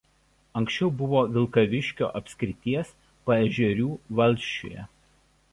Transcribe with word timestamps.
Anksčiau 0.59 0.87
buvo 1.01 1.19
Vilkaviškio 1.35 2.09
apskrities 2.21 2.95
Paežerių 3.29 3.91
valsčiuje. 4.23 4.91